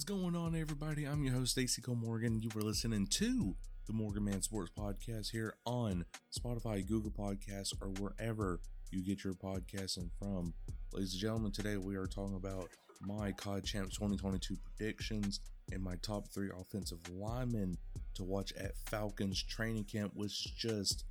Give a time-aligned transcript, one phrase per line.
[0.00, 1.04] Is going on, everybody?
[1.04, 2.40] I'm your host, Stacy Cole Morgan.
[2.40, 3.54] You were listening to
[3.86, 9.34] the Morgan Man Sports Podcast here on Spotify, Google Podcasts, or wherever you get your
[9.34, 10.54] podcasting from.
[10.94, 12.70] Ladies and gentlemen, today we are talking about
[13.02, 17.76] my COD Champs 2022 predictions and my top three offensive linemen
[18.14, 21.04] to watch at Falcons training camp, which is just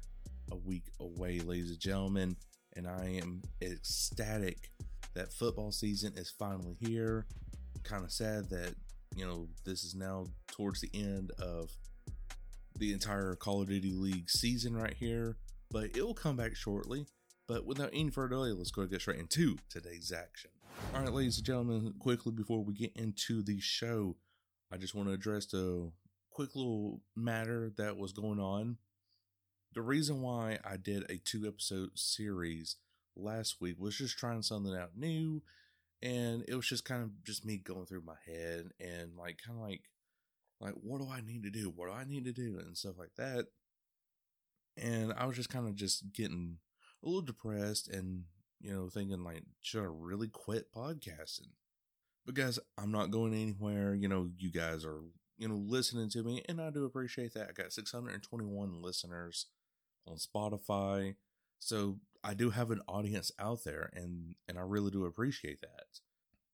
[0.51, 2.35] a week away, ladies and gentlemen.
[2.75, 4.71] And I am ecstatic
[5.13, 7.27] that football season is finally here
[7.83, 8.75] kind of sad that
[9.15, 11.71] you know this is now towards the end of
[12.77, 15.37] the entire Call of Duty League season right here,
[15.69, 17.05] but it will come back shortly.
[17.47, 20.51] But without any further delay, let's go get straight into today's action.
[20.93, 24.15] All right, ladies and gentlemen, quickly before we get into the show,
[24.71, 25.89] I just want to address a
[26.29, 28.77] quick little matter that was going on.
[29.73, 32.77] The reason why I did a two episode series
[33.15, 35.41] last week was just trying something out new
[36.01, 39.59] and it was just kind of just me going through my head and like kind
[39.59, 39.81] of like
[40.61, 41.71] like what do I need to do?
[41.73, 42.57] What do I need to do?
[42.59, 43.47] And stuff like that.
[44.77, 46.57] And I was just kind of just getting
[47.03, 48.23] a little depressed and
[48.59, 51.51] you know thinking like should I really quit podcasting?
[52.25, 53.93] But Because I'm not going anywhere.
[53.93, 55.01] You know, you guys are
[55.37, 57.49] you know listening to me, and I do appreciate that.
[57.49, 59.47] I got 621 listeners
[60.07, 61.15] on Spotify.
[61.59, 65.99] So I do have an audience out there and and I really do appreciate that.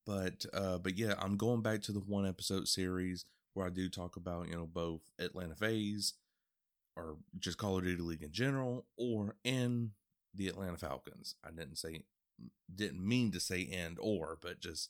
[0.05, 3.89] But uh but yeah, I'm going back to the one episode series where I do
[3.89, 6.13] talk about, you know, both Atlanta FaZe
[6.95, 9.91] or just Call of Duty League in general or in
[10.33, 11.35] the Atlanta Falcons.
[11.43, 12.03] I didn't say
[12.73, 14.89] didn't mean to say and or, but just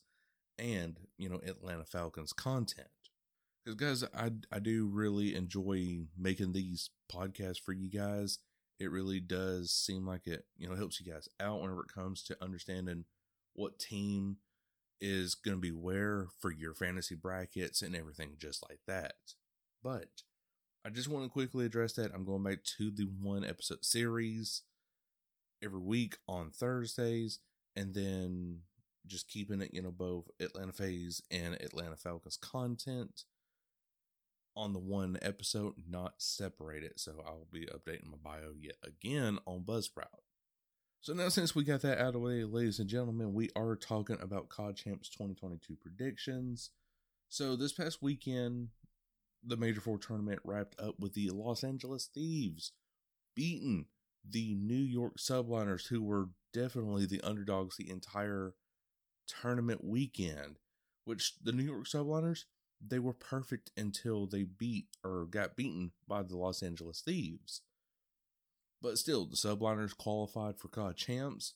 [0.58, 2.88] and, you know, Atlanta Falcons content.
[3.66, 8.40] Because guys, I I do really enjoy making these podcasts for you guys
[8.80, 12.24] it really does seem like it, you know, helps you guys out whenever it comes
[12.24, 13.06] to understanding
[13.54, 14.38] what team
[15.00, 19.14] is going to be where for your fantasy brackets and everything just like that.
[19.84, 20.24] But
[20.86, 22.14] I just want to quickly address that.
[22.14, 24.64] I'm going back to the one episode series
[25.64, 27.40] every week on Thursdays
[27.76, 28.60] and then
[29.08, 33.24] just keeping it, you know, both Atlanta FaZe and Atlanta Falcons content
[34.56, 37.00] on the one episode, not separated.
[37.00, 40.22] So I'll be updating my bio yet again on Buzzsprout.
[41.02, 43.76] So now, since we got that out of the way, ladies and gentlemen, we are
[43.76, 46.72] talking about COD Champs 2022 predictions.
[47.30, 48.70] So this past weekend,
[49.44, 52.72] the Major Four tournament wrapped up with the Los Angeles Thieves
[53.36, 53.86] beating
[54.28, 58.54] the New York Subliners, who were definitely the underdogs the entire
[59.28, 60.58] tournament weekend.
[61.04, 62.46] Which the New York Subliners
[62.86, 67.62] they were perfect until they beat or got beaten by the Los Angeles Thieves.
[68.82, 71.54] But still, the Subliners qualified for COD champs.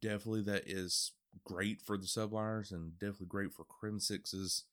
[0.00, 1.12] Definitely that is
[1.44, 4.64] great for the Subliners and definitely great for Crimsix's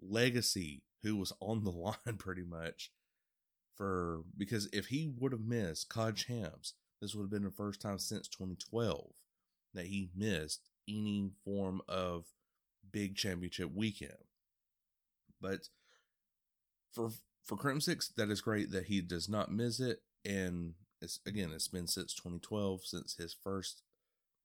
[0.00, 2.90] legacy, who was on the line pretty much
[3.80, 7.80] for because if he would have missed COD champs, this would have been the first
[7.80, 9.14] time since 2012
[9.72, 12.26] that he missed any form of
[12.92, 14.12] big championship weekend.
[15.40, 15.68] But
[16.92, 17.10] for
[17.44, 20.02] for Crimsix, that is great that he does not miss it.
[20.24, 23.82] And it's again, it's been since 2012 since his first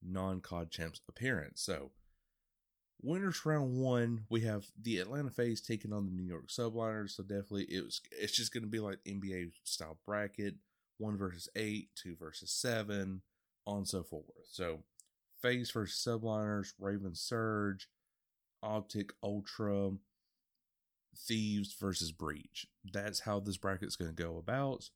[0.02, 1.62] non COD champs appearance.
[1.62, 1.92] So
[3.02, 7.12] winners round one, we have the Atlanta FaZe taking on the New York Subliners.
[7.12, 10.56] So definitely it was it's just gonna be like NBA style bracket,
[10.98, 13.22] one versus eight, two versus seven,
[13.68, 14.25] on so forth.
[14.50, 14.80] So
[15.42, 17.88] FaZe versus Subliners, Raven Surge,
[18.64, 19.92] Optic Ultra,
[21.18, 22.68] Thieves versus Breach.
[22.92, 24.90] That's how this bracket's going to go about.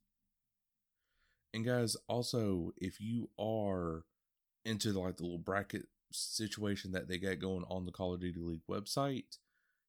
[1.53, 4.03] And guys, also, if you are
[4.65, 8.39] into like the little bracket situation that they got going on the Call of Duty
[8.39, 9.37] League website,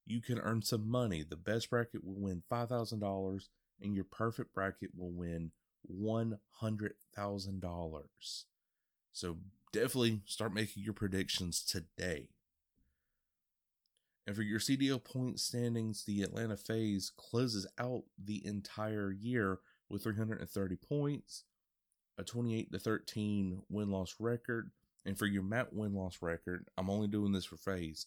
[0.07, 1.23] you can earn some money.
[1.23, 3.43] The best bracket will win $5,000
[3.83, 5.53] and your perfect bracket will win
[5.91, 8.45] $100,000.
[9.13, 9.37] So
[9.73, 12.29] definitely start making your predictions today.
[14.31, 20.05] And for your CDL point standings, the Atlanta FaZe closes out the entire year with
[20.05, 21.43] 330 points,
[22.17, 24.71] a 28 to 13 win loss record.
[25.05, 28.07] And for your map win loss record, I'm only doing this for FaZe.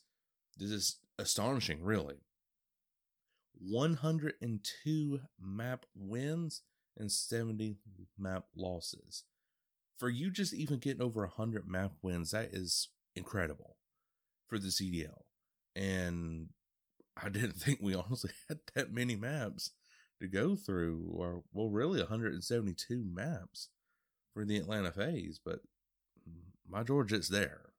[0.55, 2.21] This is astonishing, really.
[3.59, 6.61] 102 map wins
[6.97, 7.79] and 70
[8.17, 9.25] map losses.
[9.97, 13.75] For you just even getting over 100 map wins, that is incredible
[14.47, 15.22] for the CDL.
[15.75, 16.49] And
[17.21, 19.71] I didn't think we honestly had that many maps
[20.21, 23.69] to go through, or well, really 172 maps
[24.33, 25.59] for the Atlanta FaZe, but
[26.27, 27.73] mm, my Georgia's there.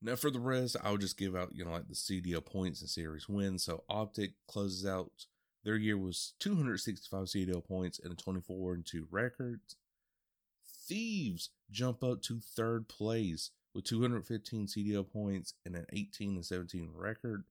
[0.00, 2.90] Now for the rest, I'll just give out, you know, like the CDL points and
[2.90, 3.64] series wins.
[3.64, 5.10] So Optic closes out
[5.64, 9.60] their year was 265 CDL points and a 24 and 2 record.
[10.86, 16.90] Thieves jump up to third place with 215 CDL points and an 18 and 17
[16.96, 17.44] record.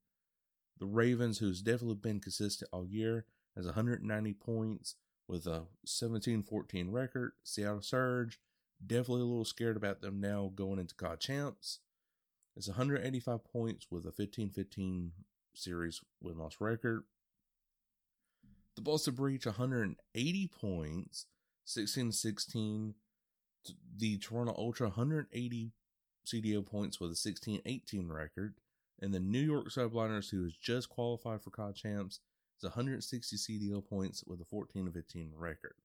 [0.77, 3.23] The Ravens, who's definitely been consistent all year,
[3.55, 4.95] has 190 points
[5.29, 7.31] with a 17 14 record.
[7.45, 8.41] Seattle Surge,
[8.85, 11.79] definitely a little scared about them now going into COD Champs.
[12.57, 15.11] It's 185 points with a 15 15
[15.55, 17.05] series win loss record.
[18.75, 21.25] The Boston Breach, 180 points,
[21.63, 22.95] 16 16.
[23.97, 25.71] The Toronto Ultra, 180
[26.27, 28.55] CDL points with a 16 18 record.
[28.99, 32.19] And the New York Subliners, who has just qualified for COD Champs,
[32.57, 35.75] is 160 CDL points with a 14 15 record.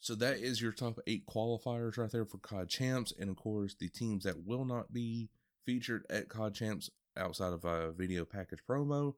[0.00, 3.12] So that is your top eight qualifiers right there for COD Champs.
[3.18, 5.30] And of course, the teams that will not be
[5.64, 9.14] featured at COD Champs outside of a video package promo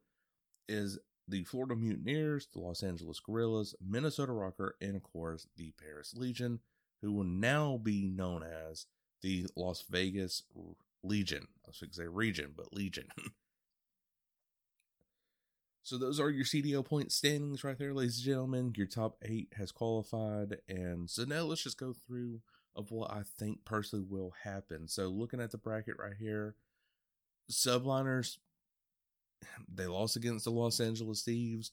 [0.68, 6.14] is the Florida Mutineers, the Los Angeles Guerrillas, Minnesota RØKKR, and of course the Paris
[6.16, 6.60] Legion,
[7.02, 8.86] who will now be known as
[9.22, 10.42] the Las Vegas
[11.02, 11.48] Legion.
[11.64, 13.08] I was going to say region, but Legion.
[15.88, 18.74] So those are your CDL point standings right there, ladies and gentlemen.
[18.76, 22.42] Your top eight has qualified, and so now let's just go through
[22.76, 24.86] of what I think personally will happen.
[24.86, 26.56] So looking at the bracket right here,
[27.50, 28.36] subliners
[29.74, 31.72] they lost against the Los Angeles Thieves,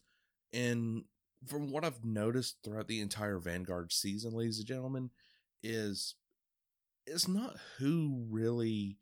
[0.54, 1.04] and
[1.46, 5.10] from what I've noticed throughout the entire Vanguard season, ladies and gentlemen,
[5.64, 6.16] is
[7.06, 8.98] it's not who really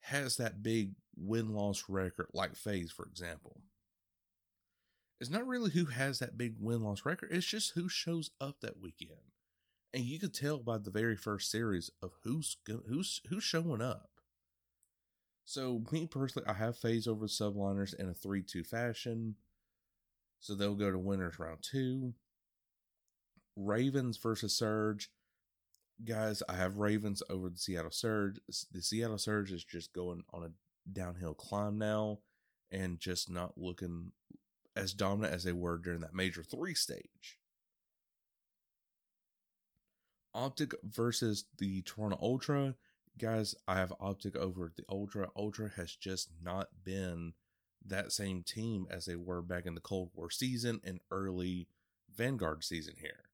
[0.00, 3.60] has that big win loss record like FaZe, for example
[5.20, 7.30] it's not really who has that big win loss record.
[7.32, 9.18] It's just who shows up that weekend.
[9.92, 14.10] And you could tell by the very first series of who's who's who's showing up.
[15.44, 19.36] So me personally, I have FaZe over subliners in a 3-2 fashion.
[20.40, 22.14] So they'll go to winners round two.
[23.56, 25.10] Ravens versus Surge.
[26.04, 28.38] Guys, I have Ravens over the Seattle Surge.
[28.72, 30.50] The Seattle Surge is just going on a
[30.92, 32.20] downhill climb now
[32.70, 34.12] and just not looking
[34.76, 37.38] as dominant as they were during that major three stage.
[40.34, 42.76] Optic versus the Toronto Ultra.
[43.18, 45.30] Guys, I have Optic over the Ultra.
[45.34, 47.32] Ultra has just not been
[47.88, 51.68] that same team as they were back in the Cold War season and early
[52.14, 53.24] Vanguard season here.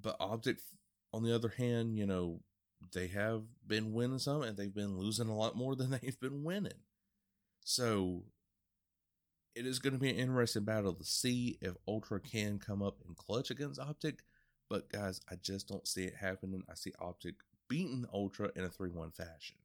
[0.00, 0.58] But Optic,
[1.12, 2.40] on the other hand, you know,
[2.92, 6.44] they have been winning some and they've been losing a lot more than they've been
[6.44, 6.84] winning.
[7.64, 8.24] So
[9.54, 12.98] it is going to be an interesting battle to see if Ultra can come up
[13.06, 14.20] and clutch against Optic.
[14.70, 16.62] But guys, I just don't see it happening.
[16.70, 17.36] I see Optic
[17.68, 19.56] beating Ultra in a 3 1 fashion.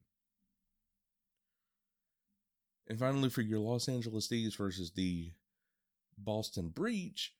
[2.88, 5.32] And finally, for your Los Angeles Thieves versus the
[6.18, 7.32] Boston Breach,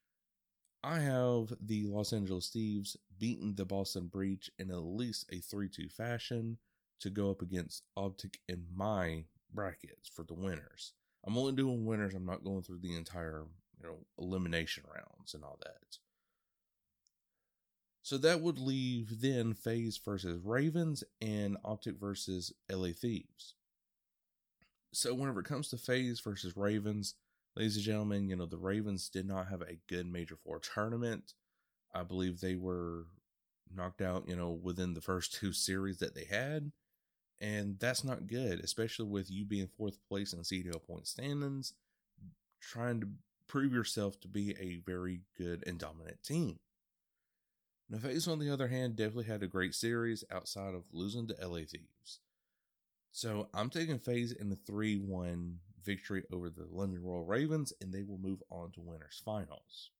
[0.82, 5.68] I have the Los Angeles Thieves beating the Boston Breach in at least a 3
[5.68, 6.58] 2 fashion
[7.00, 10.92] to go up against Optic in my brackets for the winners.
[11.26, 12.14] I'm only doing winners.
[12.14, 13.44] I'm not going through the entire,
[13.80, 15.98] you know, elimination rounds and all that.
[18.02, 23.54] So that would leave then FaZe versus Ravens and Optic versus LA Thieves.
[24.94, 27.14] So whenever it comes to FaZe versus Ravens,
[27.56, 31.34] ladies and gentlemen, you know, the Ravens did not have a good Major Four tournament.
[31.92, 33.06] I believe they were
[33.74, 36.70] knocked out, you know, within the first two series that they had.
[37.40, 41.74] And that's not good, especially with you being fourth place in CDL point standings,
[42.60, 43.08] trying to
[43.48, 46.60] prove yourself to be a very good and dominant team.
[47.90, 51.36] Now, FaZe, on the other hand, definitely had a great series outside of losing to
[51.42, 52.20] LA Thieves.
[53.14, 57.92] So I'm taking FaZe in the 3 1 victory over the London Royal Ravens, and
[57.92, 59.90] they will move on to winners finals.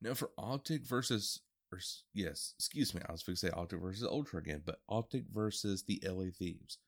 [0.00, 1.40] Now for Optic versus,
[1.72, 1.80] or
[2.14, 5.82] yes, excuse me, I was going to say Optic versus Ultra again, but Optic versus
[5.82, 6.78] the LA Thieves.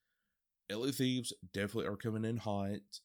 [0.71, 3.01] LA Thieves definitely are coming in hot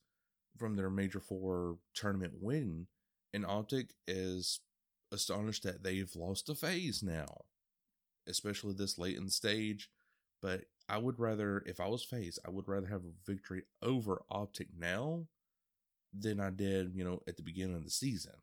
[0.60, 2.86] from their Major Four tournament win,
[3.34, 4.60] and Optic is
[5.12, 7.46] astonished that they've lost a FaZe now,
[8.28, 9.90] especially this late in the stage.
[10.44, 14.22] But I would rather, if I was FaZe, I would rather have a victory over
[14.30, 15.28] Optic now
[16.14, 18.34] than I did, you know, at the beginning of the season.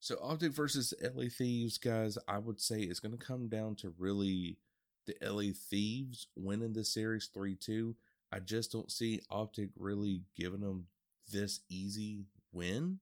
[0.00, 3.94] So Optic versus LA Thieves, guys, I would say it's going to come down to
[3.98, 4.58] really
[5.06, 7.96] the LA Thieves winning this series 3 2.
[8.30, 10.88] I just don't see Optic really giving them
[11.32, 12.98] this easy win.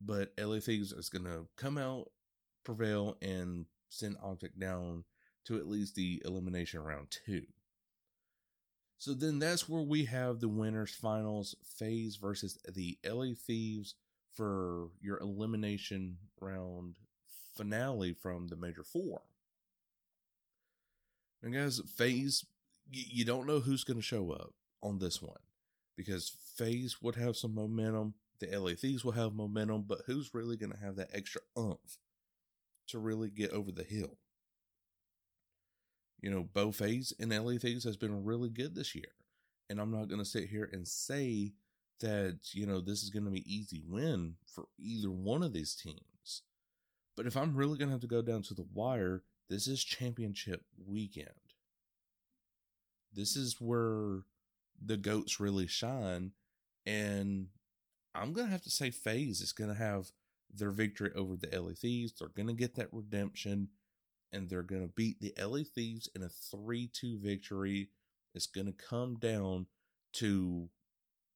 [0.00, 2.10] But LA Thieves is going to come out,
[2.64, 5.04] prevail, and send Optic down
[5.46, 7.46] to at least the elimination round two.
[8.98, 13.96] So then that's where we have the winners finals FaZe versus the LA Thieves
[14.32, 16.94] for your elimination round
[17.56, 19.22] finale from the Major Four.
[21.42, 22.44] And guys, FaZe,
[22.90, 25.40] you don't know who's going to show up on this one
[25.96, 28.14] because FaZe would have some momentum.
[28.38, 31.98] The LA Thieves will have momentum, but who's really going to have that extra umph
[32.88, 34.18] to really get over the hill?
[36.22, 39.12] You know, Bo FaZe and LA Thieves has been really good this year.
[39.68, 41.52] And I'm not going to sit here and say
[42.00, 45.74] that, you know, this is going to be easy win for either one of these
[45.74, 46.42] teams.
[47.16, 49.84] But if I'm really going to have to go down to the wire, this is
[49.84, 51.28] championship weekend.
[53.12, 54.20] This is where
[54.84, 56.32] the goats really shine.
[56.86, 57.48] And
[58.14, 60.12] I'm going to have to say FaZe is going to have
[60.54, 62.12] their victory over the LA Thieves.
[62.12, 63.68] They're going to get that redemption
[64.32, 67.90] and they're going to beat the LA Thieves in a 3 2 victory.
[68.34, 69.66] It's going to come down
[70.14, 70.68] to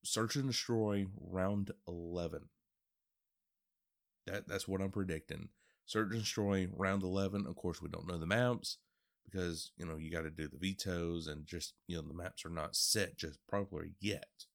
[0.05, 2.49] Search and Destroy round 11.
[4.27, 5.49] That, that's what I'm predicting.
[5.85, 7.47] Search and Destroy round 11.
[7.47, 8.79] Of course, we don't know the maps
[9.25, 12.45] because, you know, you got to do the vetoes and just, you know, the maps
[12.45, 14.47] are not set just properly yet.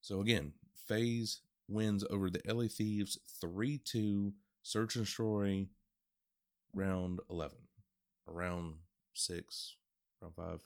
[0.00, 0.52] So again,
[0.88, 4.32] FaZe wins over the LA Thieves 3 2.
[4.62, 5.66] Search and Destroy
[6.74, 7.56] round 11,
[8.28, 8.74] around
[9.14, 9.76] six,
[10.20, 10.62] round five.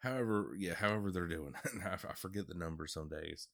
[0.00, 1.54] However, yeah, however they're doing.
[1.84, 3.48] I forget the number some days.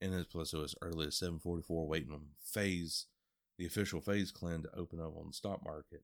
[0.00, 3.06] And this plus it was early at 744 waiting on FaZe,
[3.58, 6.02] the official FaZe clan to open up on the stock market.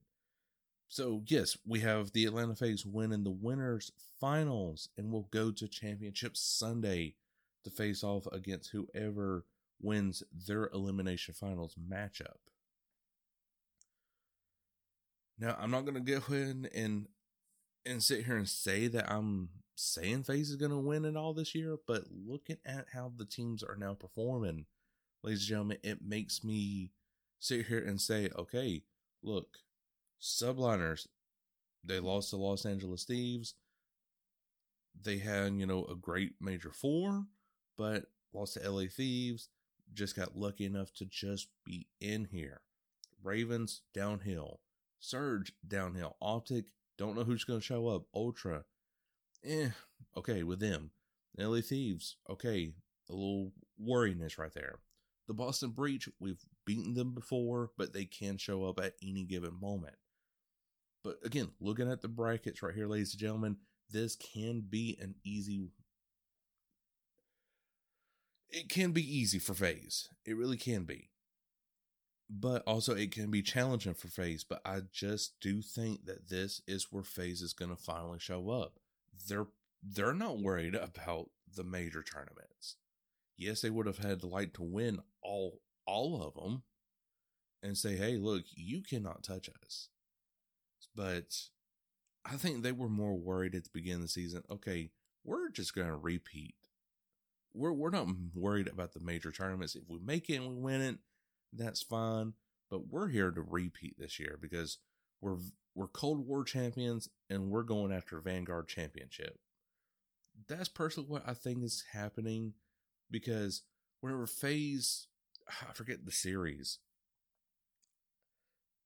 [0.87, 5.67] So yes, we have the Atlanta FaZe winning the winners finals and we'll go to
[5.67, 7.15] championship Sunday
[7.63, 9.45] to face off against whoever
[9.81, 12.37] wins their elimination finals matchup.
[15.37, 17.07] Now, I'm not going to go in and
[17.85, 21.33] and sit here and say that I'm saying FaZe is going to win it all
[21.33, 24.65] this year, but looking at how the teams are now performing,
[25.23, 26.91] ladies and gentlemen, it makes me
[27.39, 28.81] sit here and say, okay,
[29.21, 29.57] look,
[30.21, 31.07] subliners,
[31.83, 33.53] they lost to Los Angeles Thieves.
[34.99, 37.25] They had, you know, a great major four,
[37.77, 39.49] but lost to LA Thieves.
[39.93, 42.61] Just got lucky enough to just be in here.
[43.21, 44.61] Ravens downhill.
[44.99, 46.15] Surge downhill.
[46.21, 46.65] Optic,
[46.97, 48.03] don't know who's going to show up.
[48.13, 48.63] Ultra,
[49.43, 49.69] eh,
[50.15, 50.91] okay, with them.
[51.37, 52.71] LA Thieves, okay,
[53.09, 54.79] a little worriness right there.
[55.27, 59.59] The Boston Breach, we've beaten them before, but they can show up at any given
[59.59, 59.95] moment.
[61.03, 63.57] But again, looking at the brackets right here, ladies and gentlemen,
[63.91, 65.69] this can be an easy.
[68.49, 70.09] It can be easy for FaZe.
[70.25, 71.09] It really can be
[72.29, 74.43] but also it can be challenging for FaZe.
[74.43, 78.49] But I just do think that this is where FaZe is going to finally show
[78.49, 78.79] up.
[79.27, 79.47] They're
[79.83, 82.77] they're not worried about the major tournaments.
[83.37, 86.63] Yes, they would have had to like to win all all of them
[87.61, 89.89] and say, "Hey, look, you cannot touch us."
[90.95, 91.49] But
[92.23, 94.43] I think they were more worried at the beginning of the season.
[94.49, 94.91] Okay,
[95.23, 96.55] we're just going to repeat.
[97.53, 99.75] We're we're not worried about the major tournaments.
[99.75, 100.97] If we make it and we win it,
[101.57, 102.33] that's fine.
[102.69, 104.77] But we're here to repeat this year because
[105.21, 105.37] we're
[105.75, 109.37] we're Cold War champions and we're going after Vanguard championship.
[110.47, 112.53] That's personally what I think is happening
[113.11, 113.63] because
[114.01, 115.07] whenever FaZe,
[115.49, 116.79] ah, I forget the series.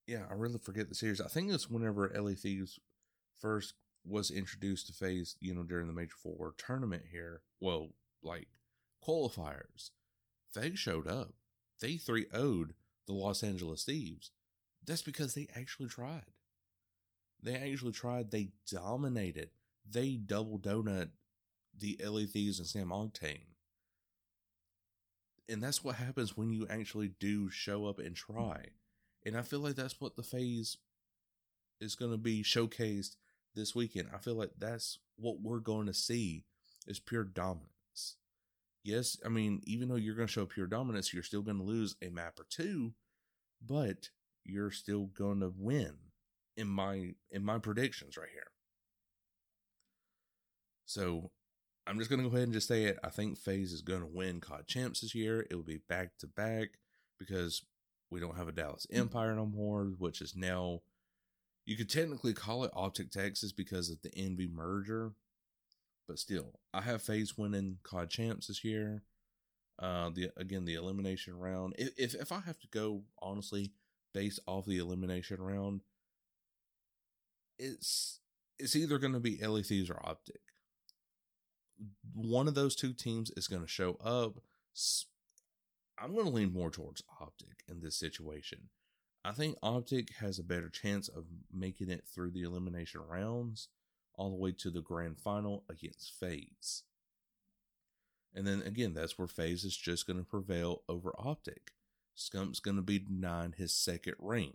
[0.08, 1.22] Yeah, I really forget the series.
[1.22, 2.80] I think it's whenever LA Thieves
[3.40, 7.42] first was introduced to FaZe, you know, during the Major Four tournament here.
[7.60, 7.90] Well,
[8.24, 8.48] like
[9.08, 9.92] qualifiers.
[10.52, 11.34] FaZe showed up
[11.80, 12.74] they 3 0'd
[13.08, 14.32] the Los Angeles Thieves.
[14.86, 16.32] That's because they actually tried.
[17.42, 18.32] They actually tried.
[18.32, 19.50] They dominated.
[19.90, 21.10] They double donut
[21.78, 23.46] the LA Thieves and Sam Octane.
[25.48, 28.66] And that's what happens when you actually do show up and try.
[29.26, 30.78] And I feel like that's what the FaZe
[31.82, 33.16] is going to be showcased
[33.56, 34.10] this weekend.
[34.14, 36.46] I feel like that's what we're going to see
[36.88, 37.79] is pure dominance.
[38.84, 41.64] Yes, I mean, even though you're going to show pure dominance, you're still going to
[41.64, 42.94] lose a map or two,
[43.66, 44.10] but
[44.46, 45.96] you're still going to win
[46.56, 48.52] in my in my predictions right here.
[50.86, 51.32] So
[51.86, 53.00] I'm just going to go ahead and just say it.
[53.04, 55.46] I think FaZe is going to win COD Champs this year.
[55.50, 56.70] It will be back to back
[57.20, 57.64] because
[58.12, 58.98] we don't have a Dallas hmm.
[58.98, 60.82] Empire no more, which is now,
[61.66, 65.14] you could technically call it Optic Texas because of the Envy merger.
[66.10, 69.04] But still, I have FaZe winning COD Champs this year.
[69.82, 71.76] Uh, the again the elimination round.
[71.78, 73.72] If, if if I have to go honestly
[74.14, 75.84] based off the elimination round,
[77.58, 78.20] it's
[78.58, 80.42] it's either going to be LA Thieves or Optic
[82.14, 84.38] one of those two teams is going to show up.
[86.02, 88.70] I'm going to lean more towards Optic in this situation.
[89.24, 93.68] I think Optic has a better chance of making it through the elimination rounds
[94.20, 96.84] all the way to the grand final against FaZe.
[98.36, 101.72] And then again, that's where FaZe is just going to prevail over Optic.
[102.16, 104.54] Scump's going to be denied his second ring.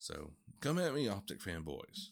[0.00, 2.08] So come at me, Optic fanboys.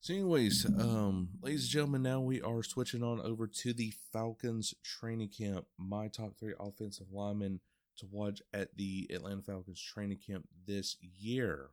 [0.00, 4.74] So, anyways, um, ladies and gentlemen, now we are switching on over to the Falcons
[4.84, 5.66] training camp.
[5.78, 7.60] My top three offensive linemen
[7.96, 11.70] to watch at the Atlanta Falcons training camp this year.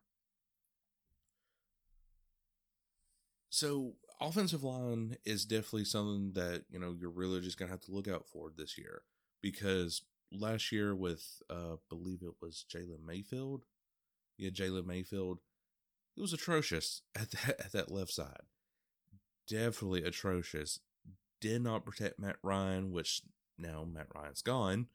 [3.53, 7.91] So, offensive line is definitely something that you know you're really just gonna have to
[7.91, 9.03] look out for this year
[9.43, 13.65] because last year with uh, believe it was Jalen Mayfield,
[14.39, 15.37] yeah, Jalen Mayfield
[16.17, 18.41] it was atrocious at that at that left side.
[19.47, 20.79] Definitely atrocious.
[21.39, 23.21] Did not protect Matt Ryan, which
[23.59, 24.87] now Matt Ryan's gone.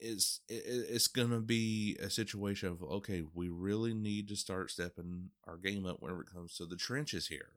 [0.00, 5.56] It's it's gonna be a situation of okay, we really need to start stepping our
[5.56, 7.52] game up whenever it comes to the trenches here.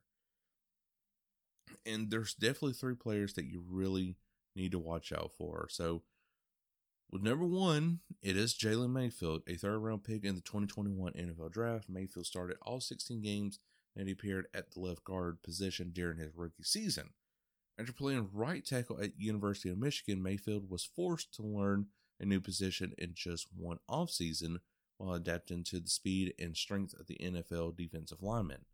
[1.86, 4.16] And there's definitely three players that you really
[4.56, 5.68] need to watch out for.
[5.70, 6.04] So
[7.12, 11.52] with number one, it is Jalen Mayfield, a third round pick in the 2021 NFL
[11.52, 11.90] Draft.
[11.90, 13.60] Mayfield started all 16 games
[13.96, 17.10] and he appeared at the left guard position during his rookie season.
[17.78, 21.88] After playing right tackle at University of Michigan, Mayfield was forced to learn
[22.22, 24.58] a new position in just one offseason
[24.98, 28.66] while adapting to the speed and strength of the NFL defensive lineman.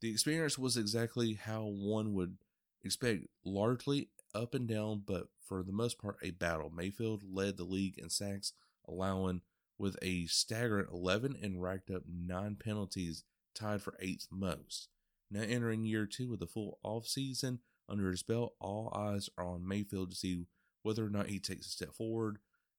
[0.00, 2.36] The experience was exactly how one would
[2.84, 6.70] expect, largely up and down, but for the most part, a battle.
[6.70, 8.52] Mayfield led the league in sacks,
[8.86, 9.40] allowing
[9.76, 13.24] with a staggering 11 and racked up nine penalties,
[13.54, 14.88] tied for eighth most.
[15.30, 19.66] Now entering year two with a full offseason under his belt, all eyes are on
[19.66, 20.46] Mayfield to see
[20.88, 22.38] whether or not he takes a step forward.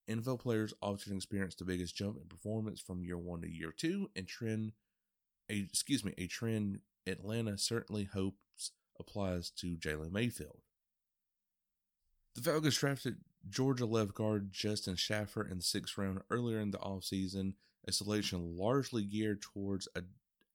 [0.10, 4.10] NFL players often experience the biggest jump in performance from year one to year two,
[4.16, 4.72] and trend,
[5.48, 10.62] a, excuse me, a trend Atlanta certainly hopes applies to Jalen Mayfield.
[12.34, 13.18] The Falcons drafted
[13.48, 17.54] Georgia left guard Justin Shaffer in the sixth round earlier in the offseason,
[17.88, 19.88] a selection largely geared towards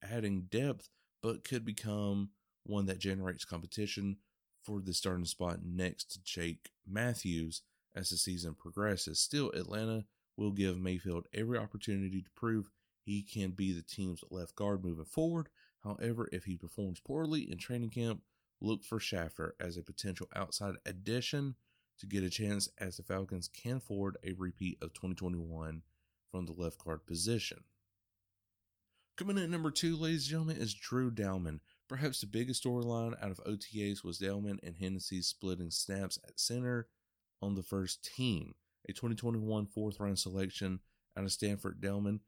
[0.02, 0.88] adding depth,
[1.22, 2.30] but could become
[2.64, 4.16] one that generates competition
[4.64, 7.62] for the starting spot next to Jake Matthews
[7.94, 9.20] as the season progresses.
[9.20, 10.04] Still, Atlanta
[10.36, 12.70] will give Mayfield every opportunity to prove
[13.04, 15.48] he can be the team's left guard moving forward.
[15.82, 18.22] However, if he performs poorly in training camp,
[18.60, 21.56] look for Shaffer as a potential outside addition
[21.98, 25.82] to get a chance as the Falcons can afford a repeat of 2021
[26.30, 27.62] from the left guard position.
[29.16, 31.60] Coming in at number two, ladies and gentlemen, is Drew Dalman.
[31.94, 36.88] Perhaps the biggest storyline out of OTAs was Dalman and Hennessy splitting snaps at center
[37.40, 38.56] on the first team.
[38.88, 40.80] A 2021 fourth round selection
[41.16, 42.18] out of Stanford, Dalman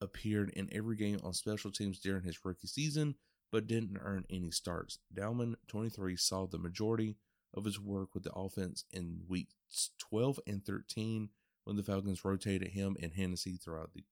[0.00, 3.14] appeared in every game on special teams during his rookie season,
[3.52, 5.00] but didn't earn any starts.
[5.14, 7.18] Dalman, 23, saw the majority
[7.52, 11.28] of his work with the offense in weeks 12 and 13
[11.64, 14.02] when the Falcons rotated him and Hennessy throughout the,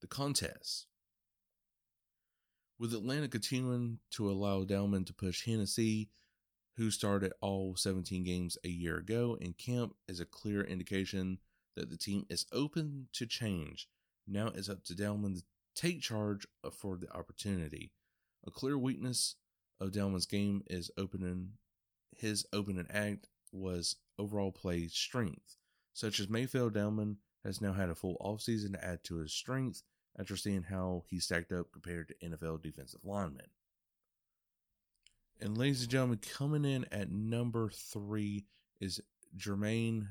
[0.00, 0.86] the contest.
[2.82, 6.10] With Atlanta continuing to allow Dalman to push Hennessy,
[6.76, 11.38] who started all 17 games a year ago in camp, is a clear indication
[11.76, 13.86] that the team is open to change.
[14.26, 15.44] Now it's up to Dalman to
[15.76, 17.92] take charge for the opportunity.
[18.48, 19.36] A clear weakness
[19.78, 21.50] of Dalman's game is opening
[22.16, 25.56] his opening act was overall play strength,
[25.92, 29.84] such as Mayfield Dalman has now had a full offseason to add to his strength
[30.18, 33.46] after seeing how he stacked up compared to NFL defensive linemen.
[35.40, 38.44] And ladies and gentlemen, coming in at number three
[38.80, 39.00] is
[39.36, 40.08] Germain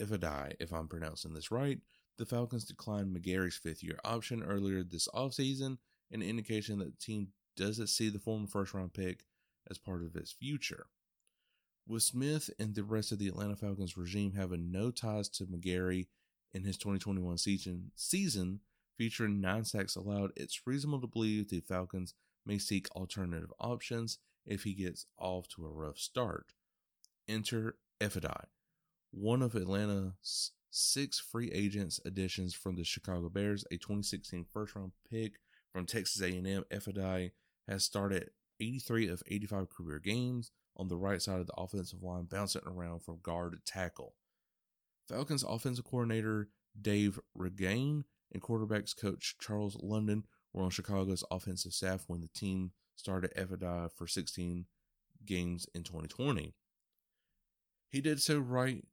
[0.00, 1.78] Ifedi, if I'm pronouncing this right.
[2.18, 5.78] The Falcons declined McGary's fifth year option earlier this offseason,
[6.10, 9.24] an indication that the team doesn't see the former first round pick
[9.70, 10.86] as part of its future.
[11.86, 16.08] With Smith and the rest of the Atlanta Falcons regime having no ties to McGary
[16.52, 18.60] in his 2021 season, season
[18.96, 24.62] featuring nine sacks allowed, it's reasonable to believe the Falcons may seek alternative options if
[24.62, 26.52] he gets off to a rough start.
[27.28, 28.44] Enter Ifedi,
[29.10, 34.92] one of Atlanta's six free agents additions from the Chicago Bears, a 2016 first round
[35.10, 35.34] pick
[35.72, 36.64] from Texas A&M.
[36.72, 37.32] Ifedi
[37.68, 38.30] has started
[38.60, 43.00] 83 of 85 career games on the right side of the offensive line, bouncing around
[43.00, 44.14] from guard to tackle.
[45.08, 46.48] Falcons offensive coordinator
[46.80, 52.72] Dave Ragain and quarterbacks coach Charles London were on Chicago's offensive staff when the team
[52.96, 54.66] started Ifedi for 16
[55.24, 56.54] games in 2020.
[57.88, 58.84] He did so right,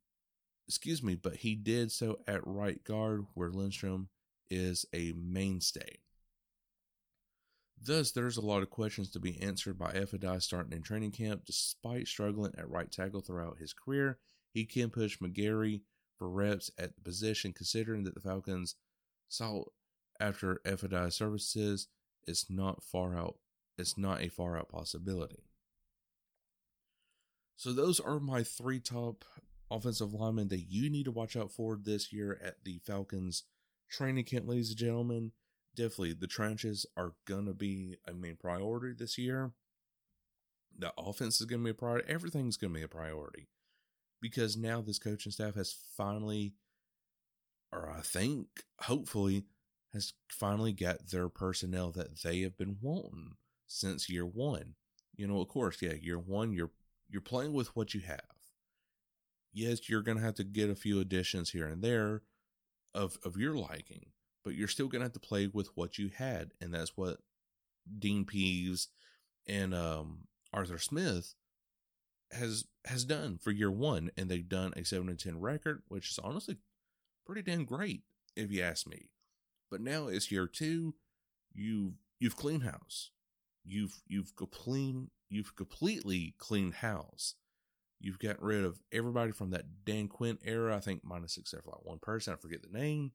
[0.68, 4.10] excuse me, but he did so at right guard where Lindstrom
[4.50, 6.00] is a mainstay.
[7.82, 11.44] Thus, there's a lot of questions to be answered by Ifedi starting in training camp.
[11.46, 14.20] Despite struggling at right tackle throughout his career,
[14.54, 15.82] he can push McGary
[16.18, 18.76] for reps at the position, considering that the Falcons
[19.34, 19.72] sought
[20.20, 21.88] after Ifedi's services
[22.28, 23.36] is not far out.
[23.78, 25.44] It's not a far out possibility.
[27.56, 29.26] So those are my three top
[29.72, 33.44] offensive linemen that you need to watch out for this year at the Falcons
[33.90, 35.32] training camp, ladies and gentlemen.
[35.76, 39.54] Definitely, the trenches are gonna be a main priority this year.
[40.78, 42.08] The offense is gonna be a priority.
[42.08, 43.48] Everything's gonna be a priority
[44.22, 46.54] because now this coaching staff has finally,
[47.74, 48.48] or I think,
[48.82, 49.46] hopefully,
[49.94, 53.36] has finally got their personnel that they have been wanting
[53.68, 54.76] since year one.
[55.16, 56.72] You know, of course, yeah, year one, you're
[57.10, 58.22] you're playing with what you have.
[59.54, 62.24] Yes, you're gonna have to get a few additions here and there
[62.94, 64.08] of of your liking,
[64.44, 67.18] but you're still gonna have to play with what you had, and that's what
[68.00, 68.88] Dean Pees
[69.48, 71.36] and um, Arthur Smith
[72.32, 76.10] has has done for year one, and they've done a seven and ten record, which
[76.10, 76.58] is honestly
[77.26, 78.02] pretty damn great
[78.36, 79.10] if you ask me.
[79.70, 80.96] But now it's year two.
[81.54, 83.12] You've you've cleaned house.
[83.66, 87.36] You've you've clean you've completely cleaned house.
[88.00, 91.72] You've got rid of everybody from that Dan Quinn era, I think minus except for
[91.72, 93.14] like one person, I forget the name.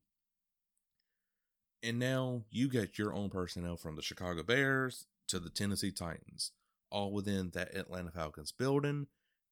[1.83, 6.53] And now you get your own personnel from the Chicago Bears to the Tennessee Titans,
[6.91, 9.07] all within that Atlanta Falcons building,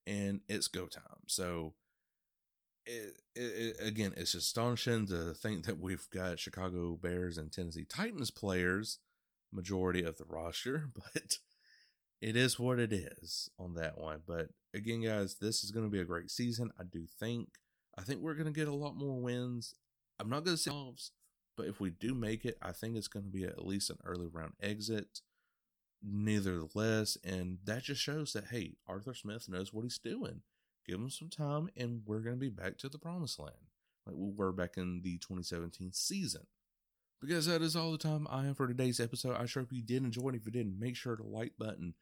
[0.07, 1.23] and it's go time.
[1.27, 1.75] So,
[2.87, 8.31] it, it, again, it's astonishing to think that we've got Chicago Bears and Tennessee Titans
[8.31, 8.99] players,
[9.53, 11.38] majority of the roster, but
[12.20, 14.20] it is what it is on that one.
[14.27, 16.70] But again, guys, this is going to be a great season.
[16.79, 17.49] I do think.
[17.99, 19.75] I think we're going to get a lot more wins.
[20.20, 21.12] I'm not going to say solves,
[21.57, 23.99] but if we do make it, I think it's going to be at least an
[24.05, 25.20] early round exit.
[26.03, 30.42] Nevertheless, and that just shows that hey, Arthur Smith knows what he's doing.
[30.87, 33.57] Give them some time, and we're going to be back to the promised land,
[34.07, 36.42] like we were back in the 2017 season.
[37.20, 39.37] Because that is all the time I have for today's episode.
[39.37, 40.35] I sure hope you did enjoy it.
[40.37, 41.94] If you didn't, make sure to like button,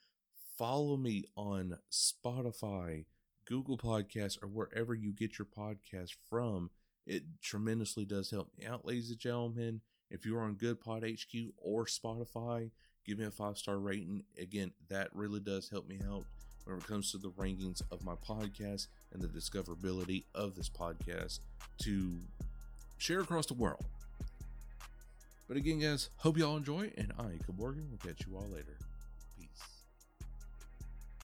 [0.58, 3.06] follow me on Spotify,
[3.46, 6.70] Google Podcasts, or wherever you get your podcast from.
[7.06, 9.80] It tremendously does help me out, ladies and gentlemen.
[10.10, 12.70] If you're on Good Pod HQ or Spotify,
[13.06, 14.24] give me a five star rating.
[14.38, 16.24] Again, that really does help me out
[16.64, 21.40] when it comes to the rankings of my podcast and the discoverability of this podcast
[21.78, 22.18] to
[22.98, 23.84] share across the world.
[25.46, 28.78] But again, guys, hope you all enjoy, and I, Morgan, will catch you all later.